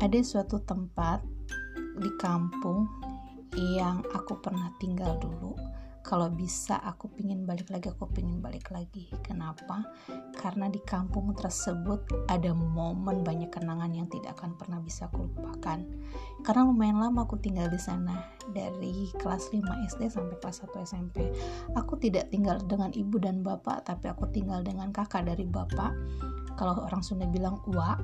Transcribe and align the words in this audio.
ada 0.00 0.16
suatu 0.24 0.56
tempat 0.64 1.20
di 2.00 2.08
kampung 2.16 2.88
yang 3.52 4.00
aku 4.16 4.40
pernah 4.40 4.72
tinggal 4.80 5.20
dulu. 5.20 5.52
Kalau 6.00 6.32
bisa 6.32 6.80
aku 6.80 7.12
pingin 7.12 7.44
balik 7.44 7.68
lagi 7.68 7.92
aku 7.92 8.08
pingin 8.08 8.40
balik 8.40 8.72
lagi. 8.72 9.12
Kenapa? 9.20 9.84
Karena 10.32 10.72
di 10.72 10.80
kampung 10.80 11.36
tersebut 11.36 12.24
ada 12.32 12.56
momen 12.56 13.20
banyak 13.20 13.52
kenangan 13.52 13.92
yang 13.92 14.08
tidak 14.08 14.40
akan 14.40 14.56
pernah 14.56 14.80
bisa 14.80 15.12
aku 15.12 15.28
lupakan. 15.28 15.84
Karena 16.40 16.62
lumayan 16.64 17.04
lama 17.04 17.28
aku 17.28 17.36
tinggal 17.36 17.68
di 17.68 17.76
sana 17.76 18.24
dari 18.56 19.12
kelas 19.20 19.52
5 19.52 19.60
SD 19.92 20.08
sampai 20.08 20.40
kelas 20.40 20.64
1 20.64 20.88
SMP 20.88 21.28
aku 21.76 22.00
tidak 22.00 22.32
tinggal 22.32 22.56
dengan 22.64 22.88
ibu 22.96 23.20
dan 23.20 23.44
bapak 23.44 23.84
tapi 23.84 24.08
aku 24.08 24.24
tinggal 24.32 24.64
dengan 24.64 24.88
kakak 24.96 25.28
dari 25.28 25.44
bapak. 25.44 25.92
Kalau 26.56 26.80
orang 26.88 27.04
Sunda 27.04 27.28
bilang 27.28 27.60
uak 27.68 28.00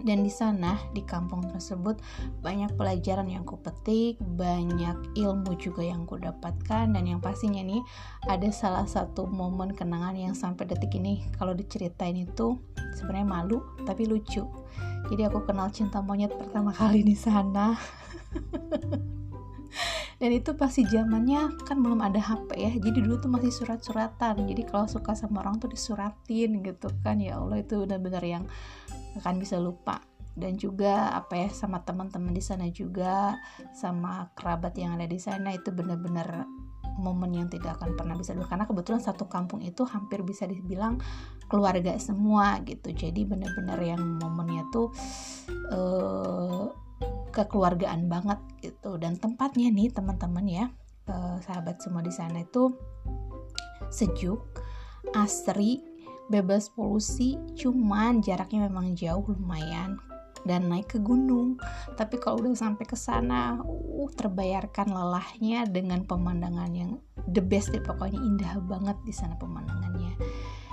dan 0.00 0.24
di 0.24 0.32
sana 0.32 0.80
di 0.96 1.04
kampung 1.04 1.44
tersebut 1.52 2.00
banyak 2.40 2.72
pelajaran 2.80 3.28
yang 3.28 3.44
ku 3.44 3.60
petik 3.60 4.16
banyak 4.20 4.96
ilmu 5.20 5.52
juga 5.60 5.84
yang 5.84 6.08
ku 6.08 6.16
dapatkan 6.16 6.88
dan 6.96 7.04
yang 7.04 7.20
pastinya 7.20 7.60
nih 7.60 7.84
ada 8.24 8.48
salah 8.48 8.88
satu 8.88 9.28
momen 9.28 9.76
kenangan 9.76 10.16
yang 10.16 10.32
sampai 10.32 10.64
detik 10.64 10.96
ini 10.96 11.28
kalau 11.36 11.52
diceritain 11.52 12.16
itu 12.16 12.56
sebenarnya 12.96 13.28
malu 13.28 13.58
tapi 13.84 14.06
lucu. 14.08 14.44
Jadi 15.10 15.22
aku 15.26 15.42
kenal 15.44 15.68
cinta 15.74 15.98
monyet 16.00 16.32
pertama 16.32 16.70
kali 16.78 17.02
di 17.02 17.16
sana. 17.16 17.74
Dan 20.22 20.30
itu 20.38 20.54
pasti 20.54 20.86
zamannya 20.86 21.66
kan 21.66 21.82
belum 21.82 21.98
ada 21.98 22.22
HP 22.22 22.54
ya 22.54 22.70
jadi 22.78 23.02
dulu 23.02 23.18
tuh 23.18 23.26
masih 23.26 23.50
surat-suratan. 23.50 24.46
Jadi 24.46 24.62
kalau 24.70 24.86
suka 24.86 25.18
sama 25.18 25.42
orang 25.42 25.58
tuh 25.58 25.66
disuratin 25.66 26.62
gitu 26.62 26.94
kan. 27.02 27.18
Ya 27.18 27.42
Allah 27.42 27.66
itu 27.66 27.82
benar-benar 27.82 28.22
yang 28.22 28.44
akan 29.18 29.34
bisa 29.40 29.58
lupa. 29.60 30.00
Dan 30.32 30.56
juga 30.56 31.12
apa 31.12 31.36
ya 31.36 31.48
sama 31.52 31.84
teman-teman 31.84 32.32
di 32.32 32.40
sana 32.40 32.64
juga 32.72 33.36
sama 33.76 34.32
kerabat 34.32 34.72
yang 34.80 34.96
ada 34.96 35.04
di 35.04 35.20
sana 35.20 35.52
itu 35.52 35.68
benar-benar 35.68 36.48
momen 36.96 37.32
yang 37.36 37.48
tidak 37.48 37.80
akan 37.80 37.96
pernah 37.96 38.16
bisa 38.16 38.36
dulu 38.36 38.44
karena 38.48 38.68
kebetulan 38.68 39.00
satu 39.00 39.24
kampung 39.24 39.64
itu 39.64 39.84
hampir 39.88 40.20
bisa 40.24 40.44
dibilang 40.44 41.00
keluarga 41.48 41.96
semua 42.00 42.60
gitu. 42.64 42.92
Jadi 42.92 43.28
benar-benar 43.28 43.76
yang 43.80 44.00
momennya 44.20 44.64
tuh 44.72 44.88
uh, 45.72 46.72
kekeluargaan 47.32 48.08
banget 48.08 48.40
gitu. 48.64 48.96
Dan 48.96 49.20
tempatnya 49.20 49.68
nih 49.68 49.92
teman-teman 49.92 50.46
ya 50.48 50.64
uh, 51.12 51.36
sahabat 51.44 51.80
semua 51.80 52.00
di 52.00 52.12
sana 52.12 52.40
itu 52.44 52.72
sejuk 53.92 54.40
asri 55.12 55.91
bebas 56.30 56.70
polusi 56.70 57.38
cuman 57.58 58.22
jaraknya 58.22 58.68
memang 58.70 58.94
jauh 58.94 59.24
lumayan 59.26 59.98
dan 60.42 60.66
naik 60.66 60.90
ke 60.94 60.98
gunung. 60.98 61.58
Tapi 61.94 62.18
kalau 62.18 62.42
udah 62.42 62.54
sampai 62.58 62.84
ke 62.86 62.98
sana 62.98 63.62
uh 63.62 64.10
terbayarkan 64.12 64.90
lelahnya 64.90 65.66
dengan 65.70 66.02
pemandangan 66.02 66.70
yang 66.74 66.98
the 67.30 67.42
best 67.42 67.70
deh 67.70 67.82
pokoknya 67.82 68.18
indah 68.18 68.58
banget 68.66 68.98
di 69.06 69.14
sana 69.14 69.38
pemandangannya 69.38 70.18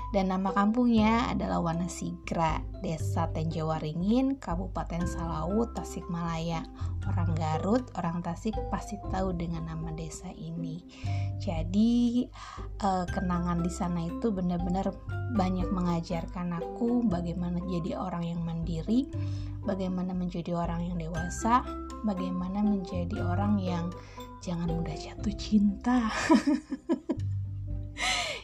dan 0.09 0.33
nama 0.33 0.49
kampungnya 0.49 1.29
adalah 1.29 1.61
Wanasigra, 1.61 2.65
Desa 2.81 3.29
Tenjawaringin, 3.29 4.41
Kabupaten 4.41 5.05
Salawu, 5.05 5.69
Tasikmalaya. 5.77 6.65
Orang 7.05 7.37
Garut, 7.37 7.85
orang 7.93 8.25
Tasik 8.25 8.57
pasti 8.73 8.97
tahu 9.13 9.33
dengan 9.33 9.69
nama 9.69 9.93
desa 9.93 10.29
ini. 10.33 10.81
Jadi 11.37 12.25
eh, 12.81 13.05
kenangan 13.05 13.61
di 13.61 13.71
sana 13.71 14.05
itu 14.05 14.33
benar-benar 14.33 14.89
banyak 15.37 15.69
mengajarkan 15.69 16.57
aku 16.57 17.05
bagaimana 17.05 17.61
jadi 17.69 17.97
orang 17.97 18.25
yang 18.25 18.41
mandiri, 18.41 19.09
bagaimana 19.61 20.13
menjadi 20.17 20.57
orang 20.57 20.89
yang 20.89 20.97
dewasa, 20.97 21.61
bagaimana 22.01 22.65
menjadi 22.65 23.21
orang 23.21 23.61
yang 23.61 23.93
jangan 24.41 24.73
mudah 24.73 24.97
jatuh 24.97 25.35
cinta. 25.37 26.09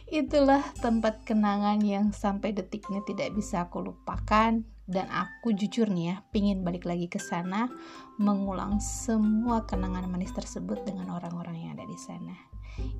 Itulah 0.06 0.62
tempat 0.78 1.26
kenangan 1.26 1.82
yang 1.82 2.14
sampai 2.14 2.54
detiknya 2.54 3.02
tidak 3.02 3.34
bisa 3.34 3.66
aku 3.66 3.82
lupakan 3.82 4.62
dan 4.86 5.06
aku 5.10 5.50
jujur 5.50 5.90
nih 5.90 6.14
ya, 6.14 6.16
pingin 6.30 6.62
balik 6.62 6.86
lagi 6.86 7.10
ke 7.10 7.18
sana 7.18 7.66
mengulang 8.22 8.78
semua 8.78 9.66
kenangan 9.66 10.06
manis 10.06 10.30
tersebut 10.30 10.86
dengan 10.86 11.10
orang-orang 11.10 11.58
yang 11.58 11.70
ada 11.74 11.82
di 11.90 11.98
sana. 11.98 12.38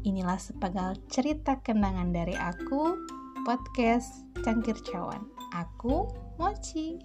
Inilah 0.03 0.41
sepagal 0.41 0.99
cerita 1.07 1.63
kenangan 1.63 2.11
dari 2.11 2.35
aku, 2.35 2.99
podcast 3.47 4.27
Cangkir 4.43 4.75
Cawan. 4.83 5.31
Aku 5.55 6.11
Mochi. 6.43 6.99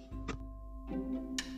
thank 0.92 1.40
you 1.40 1.51